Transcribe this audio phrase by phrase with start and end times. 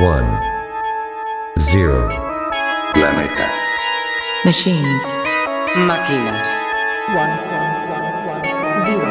[0.00, 0.40] One.
[1.58, 2.08] Zero.
[2.94, 3.48] Planeta.
[4.44, 5.04] Machines.
[5.86, 6.48] Máquinas.
[7.14, 8.42] One, one, one, one,
[8.86, 9.08] zero.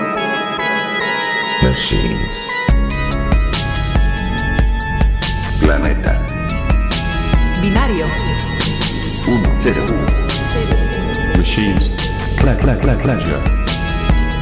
[1.63, 2.35] Machines.
[5.61, 6.19] Planeta.
[7.61, 8.07] Binario.
[9.25, 9.85] 1, 0.
[11.37, 11.89] Machines.
[12.37, 13.41] Cla, cla, cla, pleasure.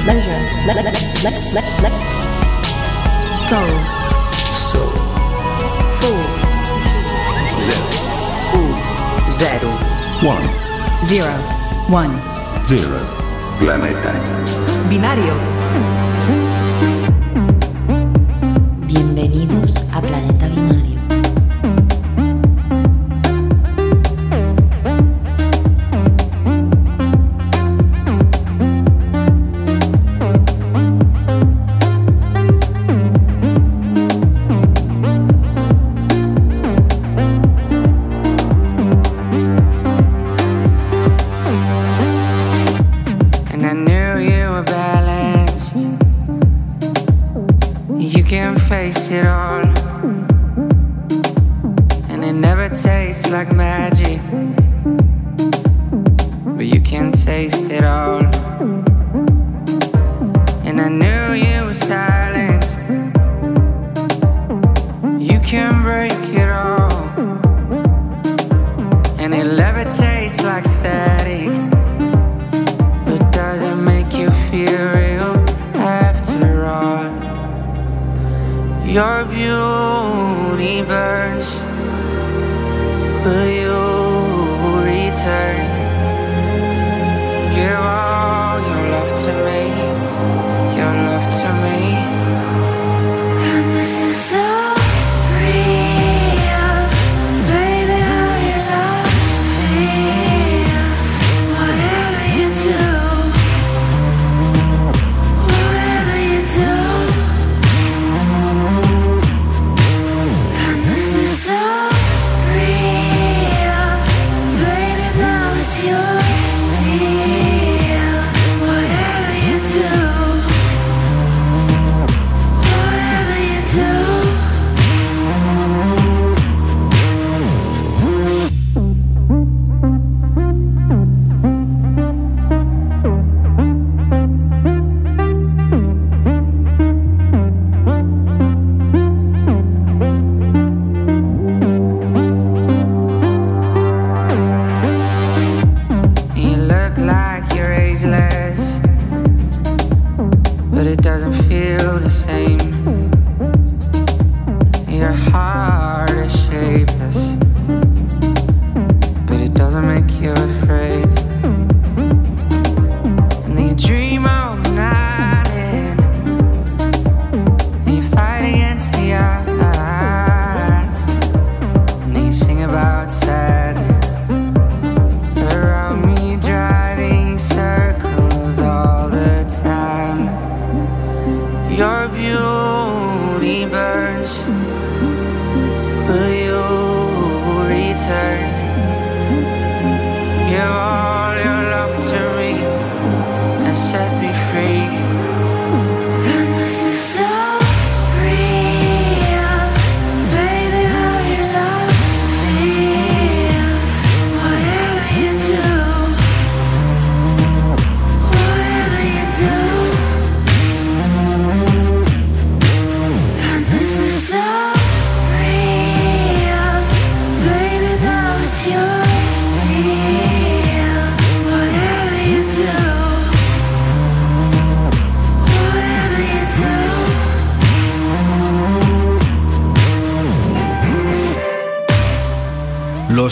[0.03, 0.39] Pleasure.
[0.65, 0.91] Le, le, le,
[1.23, 1.89] le, le.
[3.37, 3.69] Soul.
[4.53, 4.91] Soul.
[4.91, 5.00] Soul.
[9.41, 9.71] Zero.
[10.21, 11.07] One.
[11.07, 11.33] Zero.
[11.89, 12.13] One.
[12.63, 12.99] Zero.
[13.57, 14.13] Planeta.
[14.87, 16.00] Binario.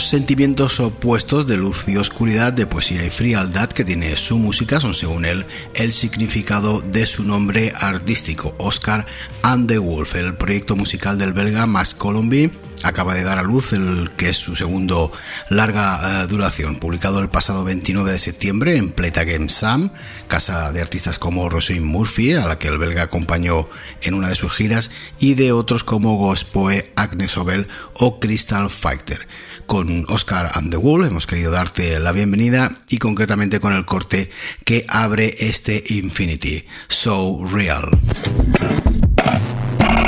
[0.10, 4.96] Sentimientos opuestos de luz y oscuridad, de poesía y frialdad que tiene su música son,
[4.96, 5.46] según él,
[5.76, 9.06] el significado de su nombre artístico, Oscar
[9.44, 12.52] and the Wolf, el proyecto musical del belga Max Colombi.
[12.82, 15.12] Acaba de dar a luz el que es su segundo
[15.50, 19.92] larga eh, duración, publicado el pasado 29 de septiembre en Pleta Game Sam,
[20.28, 23.68] casa de artistas como Rosin Murphy, a la que el belga acompañó
[24.02, 24.90] en una de sus giras,
[25.20, 29.28] y de otros como Gospoe, Agnes Obel o Crystal Fighter
[29.70, 31.06] con Oscar and the Wolf.
[31.06, 34.32] Hemos querido darte la bienvenida y concretamente con el corte
[34.66, 37.88] que abre este Infinity, So Real.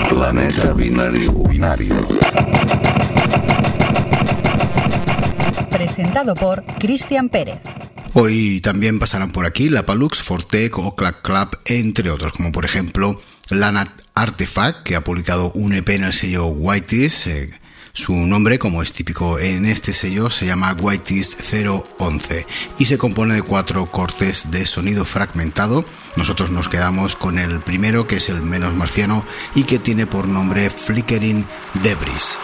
[0.10, 1.32] Planeta binario.
[1.44, 2.08] Binario.
[5.70, 7.60] Presentado por Cristian Pérez.
[8.14, 12.66] Hoy también pasarán por aquí la Palux, Fortec o Clack Club, entre otros, como por
[12.66, 13.22] ejemplo
[13.52, 17.28] Lana Artifact, que ha publicado un EP en el sello Whiteys.
[17.28, 17.61] Eh,
[17.94, 21.38] su nombre, como es típico en este sello, se llama Whiteys
[21.98, 22.46] 011
[22.80, 25.86] y se compone de cuatro cortes de sonido fragmentado.
[26.16, 30.28] Nosotros nos quedamos con el primero, que es el menos marciano y que tiene por
[30.28, 31.46] nombre Flickering
[31.82, 32.38] Debris.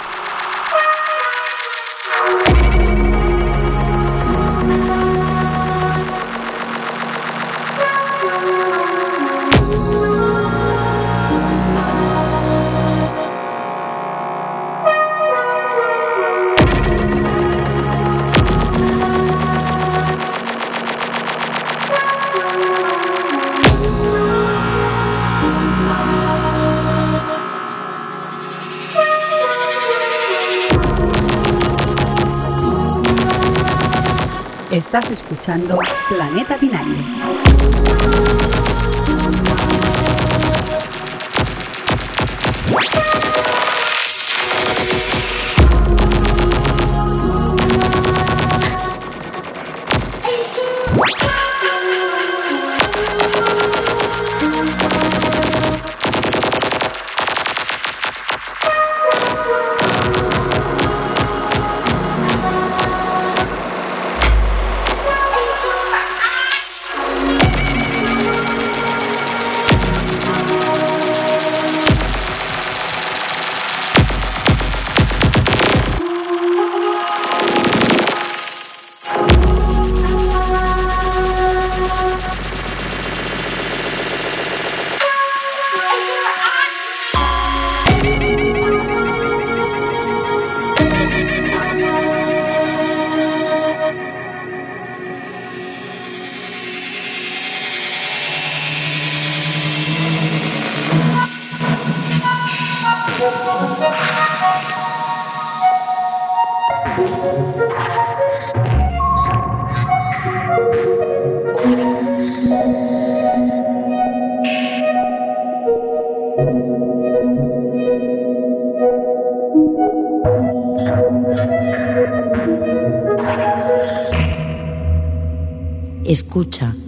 [34.87, 36.95] Estás escuchando Planeta Binario.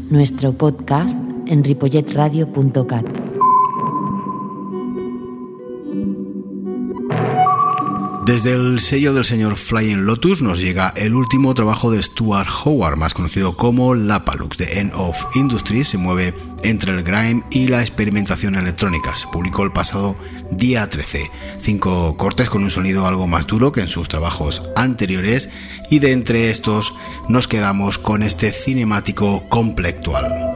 [0.09, 3.05] Nuestro podcast en ripolletradio.cat.
[8.25, 12.95] Desde el sello del señor Flying Lotus nos llega el último trabajo de Stuart Howard,
[12.95, 14.55] más conocido como Lapalux.
[14.55, 19.15] The End of Industry se mueve entre el grime y la experimentación electrónica.
[19.15, 20.15] Se publicó el pasado
[20.51, 21.29] día 13.
[21.59, 25.49] Cinco cortes con un sonido algo más duro que en sus trabajos anteriores
[25.89, 26.93] y de entre estos
[27.27, 30.48] nos quedamos con este cinemático complectual.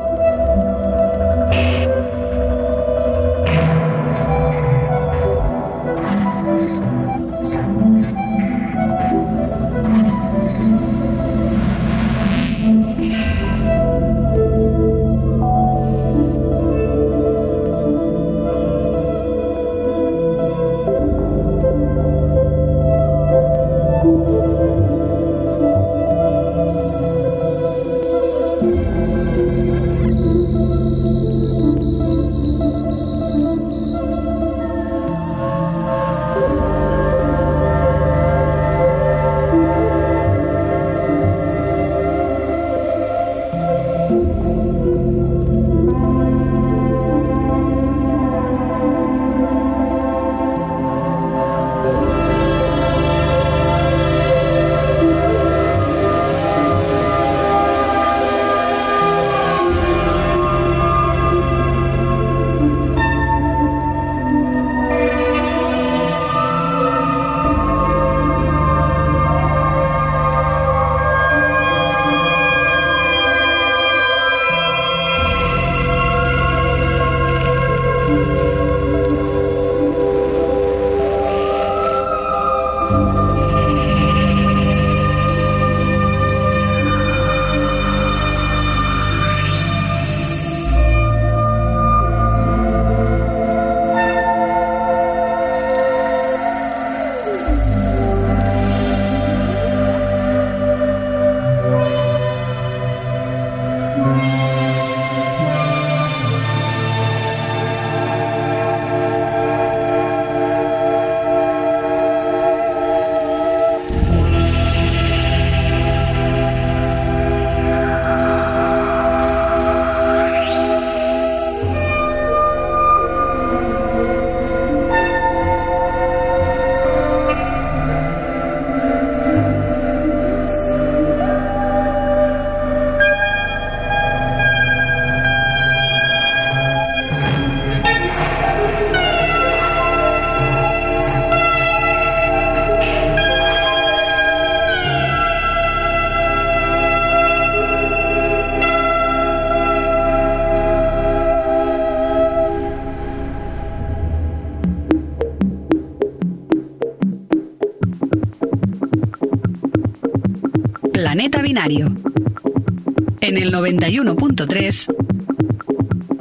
[163.53, 164.87] 91.3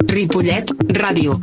[0.06, 1.40] Ripollet Ràdio.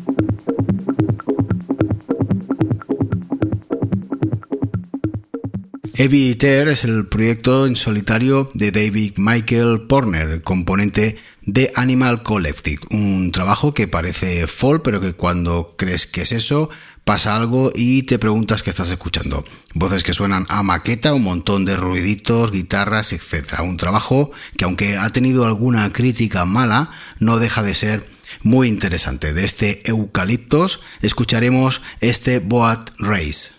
[5.95, 12.81] Heavy Eater es el proyecto en solitario de David Michael Porner, componente de Animal Collective,
[12.91, 16.69] un trabajo que parece folk, pero que cuando crees que es eso,
[17.03, 19.43] pasa algo y te preguntas qué estás escuchando.
[19.79, 23.61] Voces que suenan a maqueta, un montón de ruiditos, guitarras, etc.
[23.61, 28.05] Un trabajo que aunque ha tenido alguna crítica mala, no deja de ser
[28.43, 29.31] muy interesante.
[29.31, 33.58] De este Eucaliptos escucharemos este Boat Race.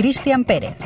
[0.00, 0.76] Cristian Pérez.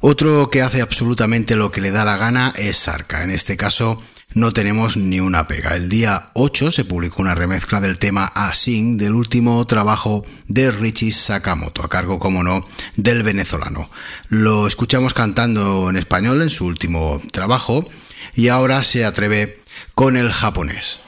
[0.00, 3.24] Otro que hace absolutamente lo que le da la gana es Sarka.
[3.24, 4.00] En este caso
[4.34, 5.74] no tenemos ni una pega.
[5.74, 11.10] El día 8 se publicó una remezcla del tema Asing del último trabajo de Richie
[11.10, 13.90] Sakamoto, a cargo, como no, del venezolano.
[14.28, 17.84] Lo escuchamos cantando en español en su último trabajo
[18.32, 19.60] y ahora se atreve
[19.96, 21.00] con el japonés.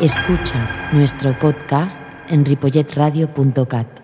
[0.00, 4.03] Escucha nuestro podcast en ripolletradio.cat.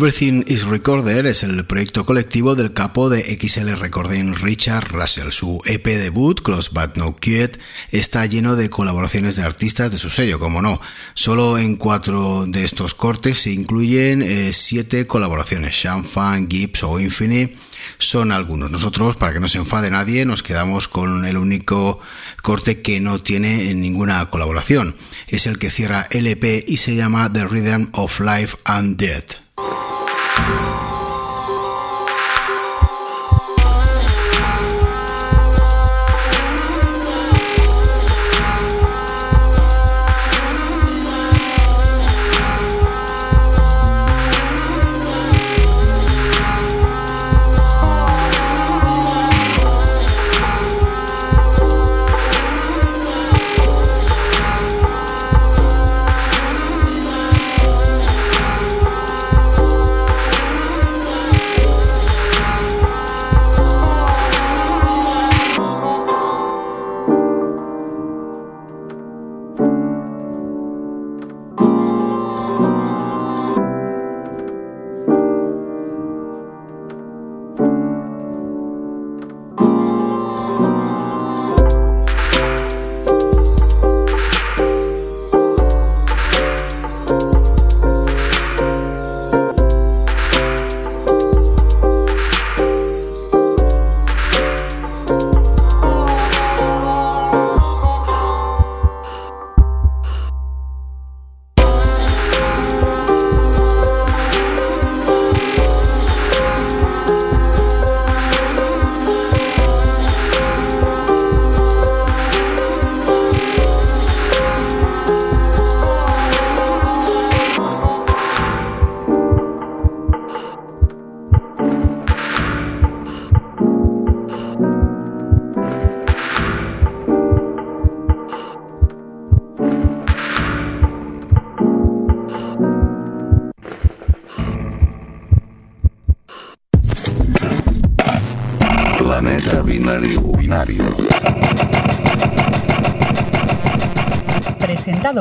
[0.00, 5.30] Everything is Recorder es el proyecto colectivo del capo de XL Recording Richard Russell.
[5.30, 7.58] Su EP debut, Close But No Cute,
[7.90, 10.80] está lleno de colaboraciones de artistas de su sello, como no.
[11.12, 15.82] Solo en cuatro de estos cortes se incluyen eh, siete colaboraciones.
[16.04, 17.54] Fan, Gibbs o Infinite
[17.98, 18.70] son algunos.
[18.70, 22.00] Nosotros, para que no se enfade nadie, nos quedamos con el único
[22.40, 24.96] corte que no tiene ninguna colaboración.
[25.28, 29.49] Es el que cierra el EP y se llama The Rhythm of Life and Death.
[30.48, 30.69] you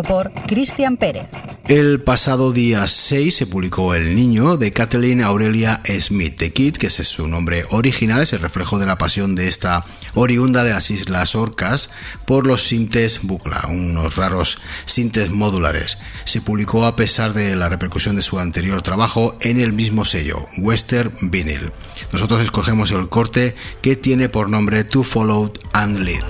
[0.03, 1.48] por Cristian Pérez.
[1.69, 6.35] El pasado día 6 se publicó El Niño de Kathleen Aurelia Smith.
[6.35, 9.85] The Kid, que es su nombre original, es el reflejo de la pasión de esta
[10.15, 11.91] oriunda de las Islas Orcas
[12.25, 15.99] por los sintes bucla, unos raros sintes modulares.
[16.23, 20.47] Se publicó a pesar de la repercusión de su anterior trabajo en el mismo sello,
[20.57, 21.71] Western Vinyl.
[22.11, 26.25] Nosotros escogemos el corte que tiene por nombre To Follow and Lead.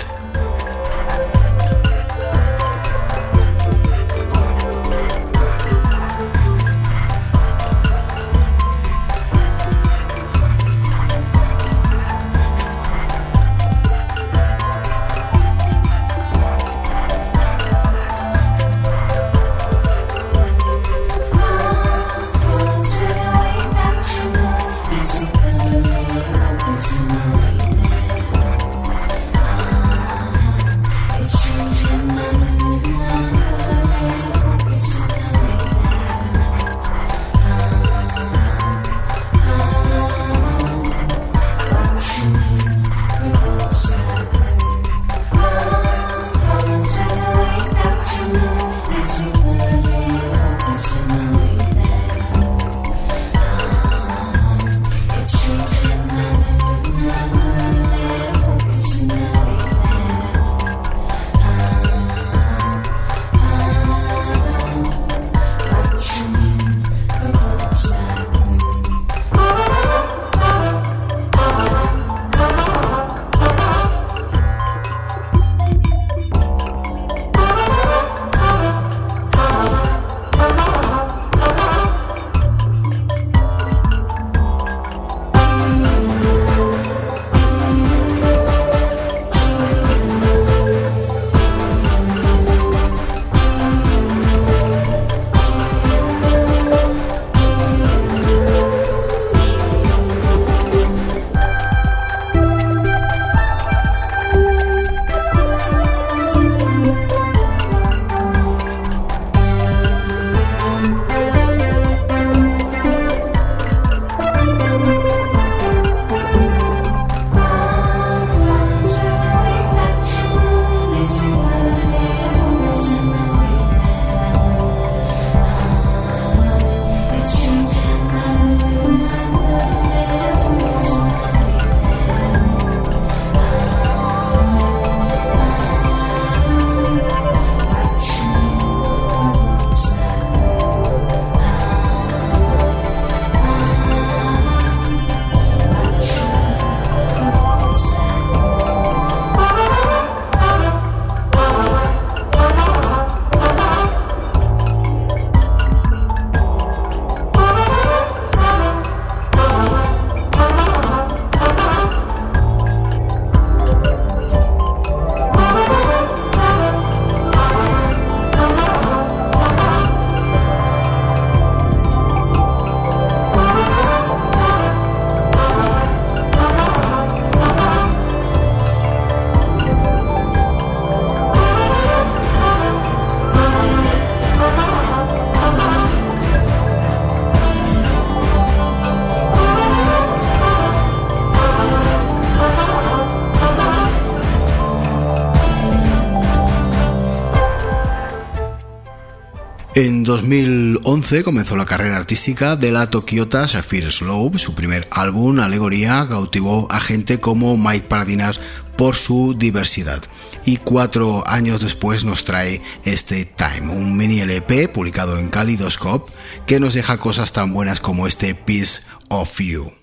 [200.10, 204.40] 2011 comenzó la carrera artística de la Tokiota Sapphire Slope.
[204.40, 208.40] Su primer álbum, Alegoría, cautivó a gente como Mike Paradinas
[208.76, 210.02] por su diversidad.
[210.46, 216.12] Y cuatro años después nos trae este Time, un mini LP publicado en Kaleidoscope
[216.48, 219.79] que nos deja cosas tan buenas como este Piece of You.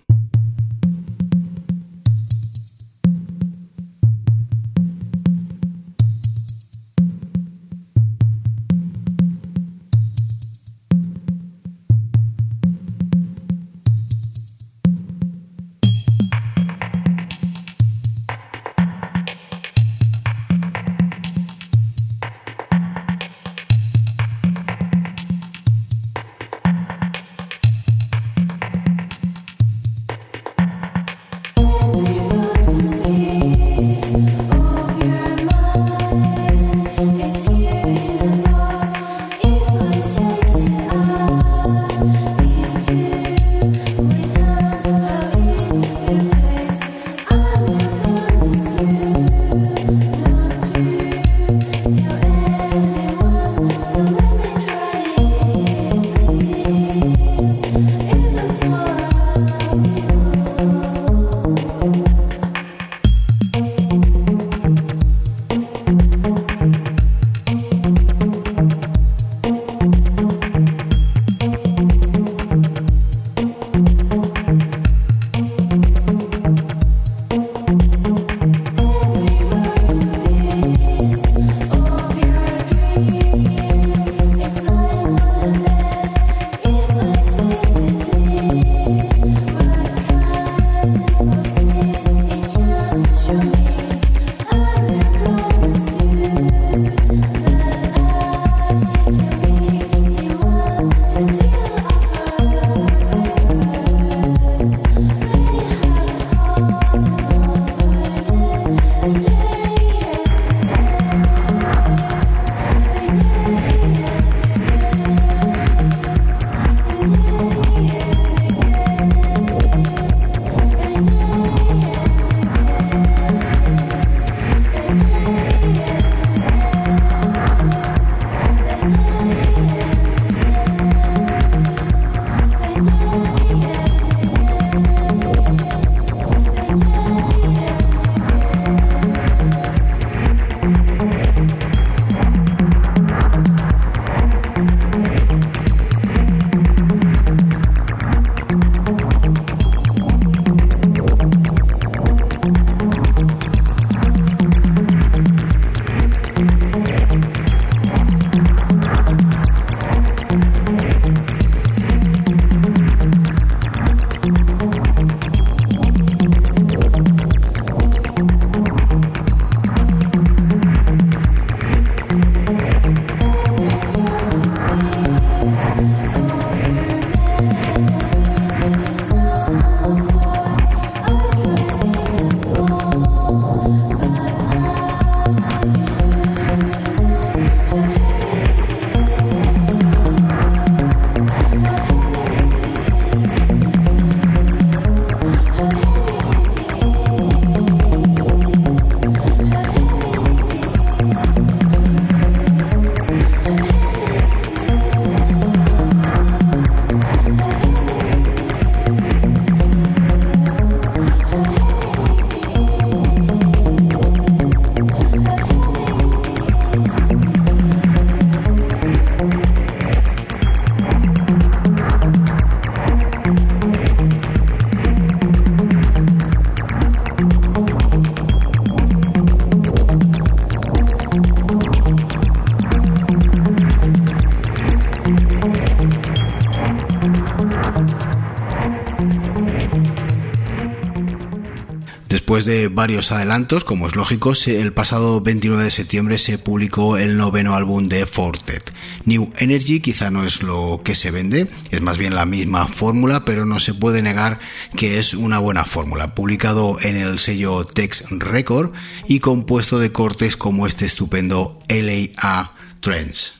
[242.44, 247.55] De varios adelantos, como es lógico, el pasado 29 de septiembre se publicó el noveno
[247.55, 248.75] álbum de Fortet.
[249.05, 253.25] New Energy quizá no es lo que se vende, es más bien la misma fórmula,
[253.25, 254.38] pero no se puede negar
[254.77, 256.14] que es una buena fórmula.
[256.14, 258.72] Publicado en el sello Tex Record
[259.07, 263.36] y compuesto de cortes como este estupendo LA Trends.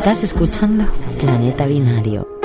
[0.00, 0.86] Estás escuchando
[1.18, 2.39] Planeta Binario.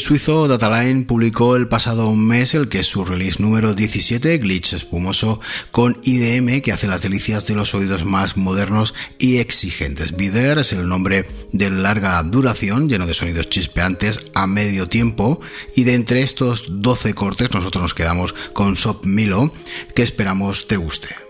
[0.00, 5.40] Suizo Dataline publicó el pasado mes el que es su release número 17, Glitch Espumoso,
[5.70, 10.16] con IDM que hace las delicias de los oídos más modernos y exigentes.
[10.16, 15.40] Bider es el nombre de larga duración, lleno de sonidos chispeantes a medio tiempo,
[15.76, 19.52] y de entre estos 12 cortes nosotros nos quedamos con Sop Milo,
[19.94, 21.29] que esperamos te guste.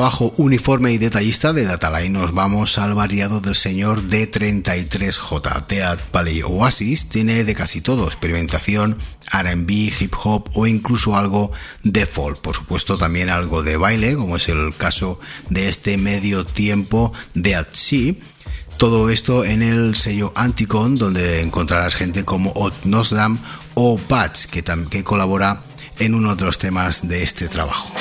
[0.00, 5.66] Trabajo uniforme y detallista de Dataline nos vamos al variado del señor D33J.
[5.66, 8.96] Dead Valley Oasis tiene de casi todo, experimentación,
[9.30, 9.70] RB,
[10.00, 12.40] hip hop o incluso algo de folk.
[12.40, 15.20] Por supuesto también algo de baile, como es el caso
[15.50, 18.14] de este medio tiempo de At Sea.
[18.78, 23.38] Todo esto en el sello Anticon, donde encontrarás gente como Ot Nosdam
[23.74, 25.62] o Bats, que, que colabora
[25.98, 27.92] en uno de los temas de este trabajo.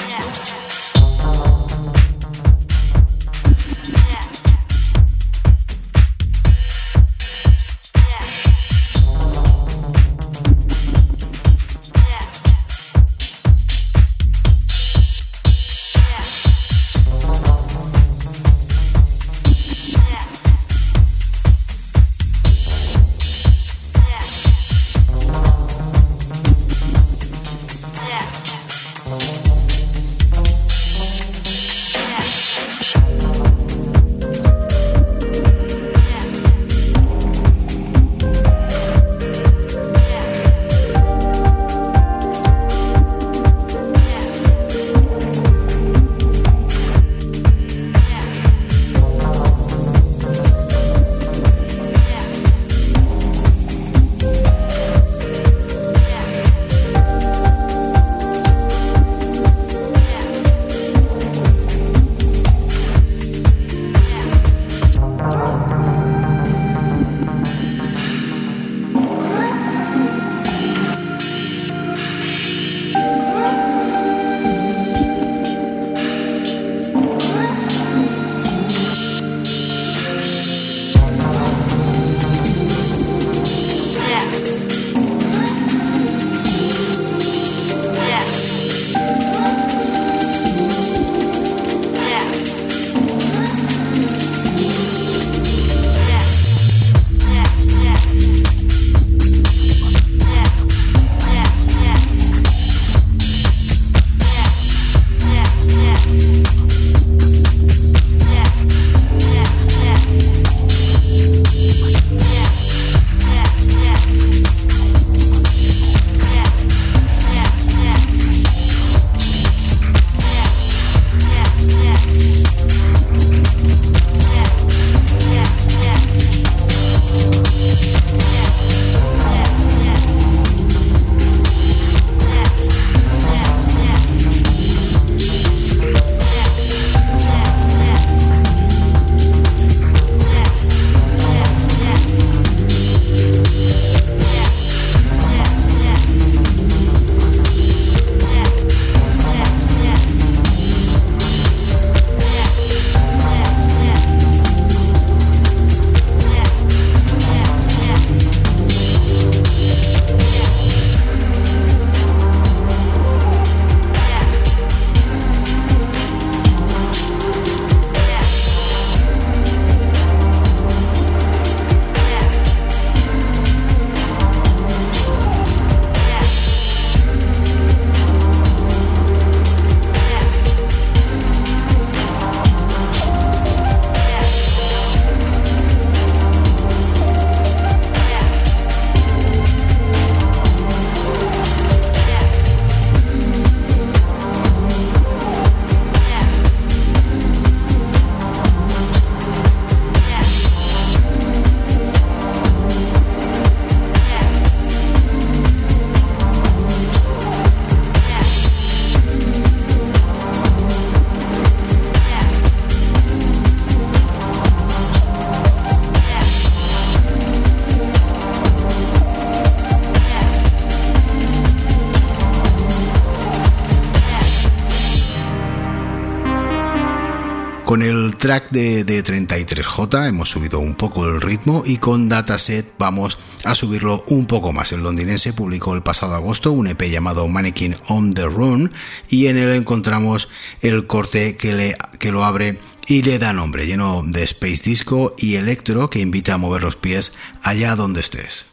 [227.69, 233.19] Con el track de, 33J hemos subido un poco el ritmo y con Dataset vamos
[233.43, 234.71] a subirlo un poco más.
[234.71, 238.73] El londinense publicó el pasado agosto un EP llamado Mannequin on the Run
[239.07, 240.29] y en él encontramos
[240.61, 245.13] el corte que, le, que lo abre y le da nombre, lleno de space disco
[245.19, 247.13] y electro que invita a mover los pies
[247.43, 248.47] allá donde estés.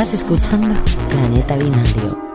[0.00, 0.80] Estás escuchando
[1.10, 2.27] Planeta Binario.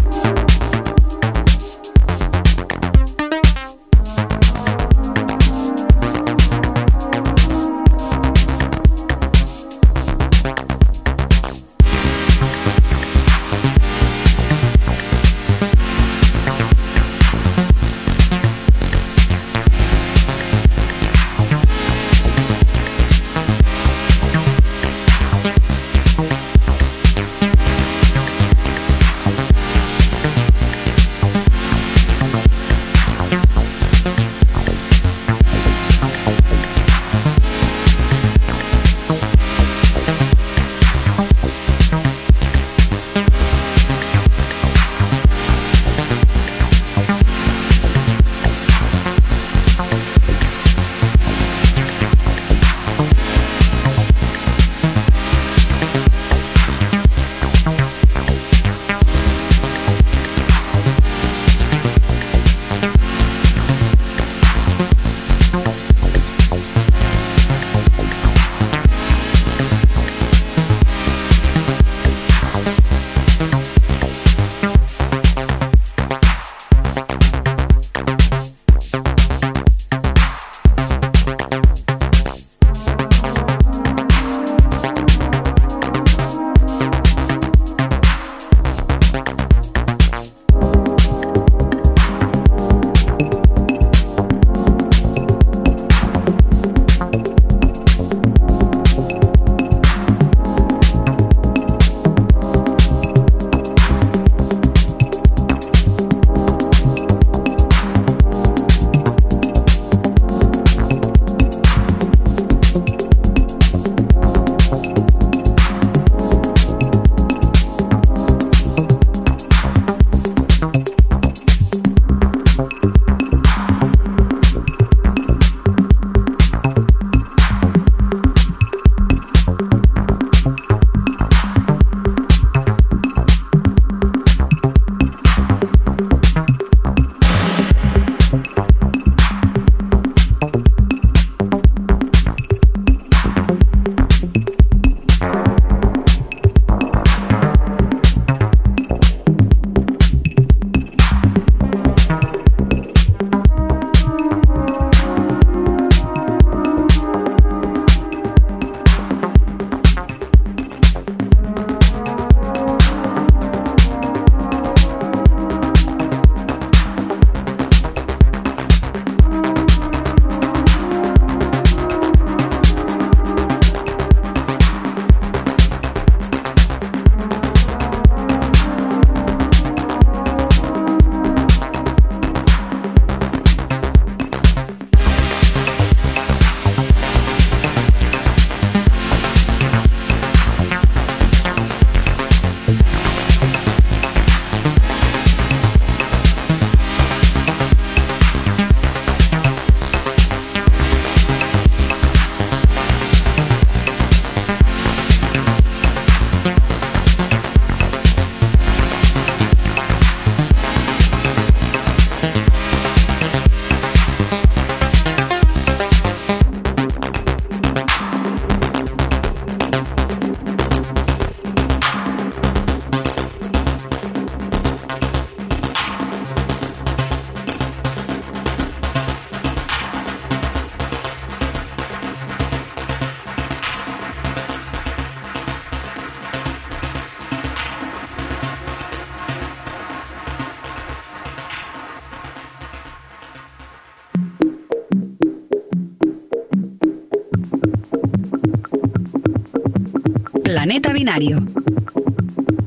[250.82, 251.38] Binario.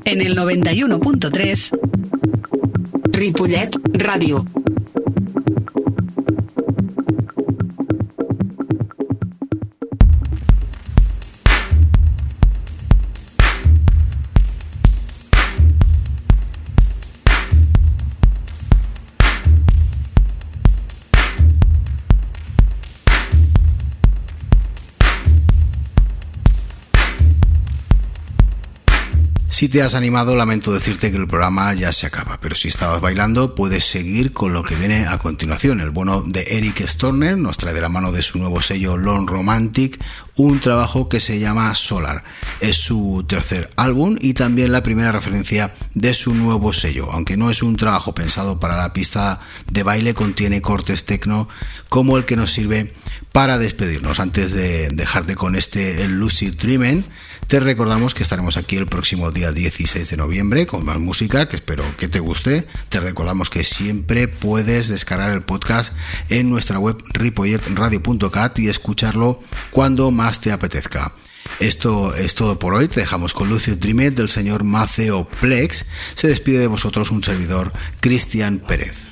[0.05, 1.79] En el 91.3
[3.11, 4.45] Ripollet Ràdio.
[29.57, 33.01] Si te has animado, lamento decirte que el programa ya se acaba, pero si estabas
[33.01, 35.81] bailando, puedes seguir con lo que viene a continuación.
[35.81, 39.25] El bueno de Eric Storner nos trae de la mano de su nuevo sello Lone
[39.27, 39.99] Romantic
[40.37, 42.23] un trabajo que se llama Solar.
[42.61, 47.11] Es su tercer álbum y también la primera referencia de su nuevo sello.
[47.11, 49.41] Aunque no es un trabajo pensado para la pista
[49.73, 51.49] de baile, contiene cortes tecno
[51.89, 52.93] como el que nos sirve
[53.33, 54.21] para despedirnos.
[54.21, 57.05] Antes de dejarte con este Lucid Dreaming,
[57.47, 61.57] te recordamos que estaremos aquí el próximo día 16 de noviembre con más música, que
[61.57, 62.67] espero que te guste.
[62.89, 65.95] Te recordamos que siempre puedes descargar el podcast
[66.29, 69.41] en nuestra web ripolletradio.cat y escucharlo
[69.71, 71.13] cuando más te apetezca.
[71.61, 72.89] Esto es todo por hoy.
[72.89, 75.87] Te dejamos con Lucid Dreamer del señor Maceo Plex.
[76.15, 79.06] Se despide de vosotros un servidor, Cristian Pérez.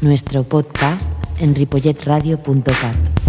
[0.00, 3.21] Nuestro podcast en ripolletradio.cat.